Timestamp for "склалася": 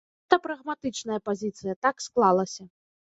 2.07-2.67